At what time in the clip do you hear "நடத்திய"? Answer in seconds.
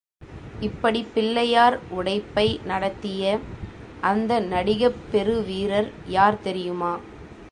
2.65-3.39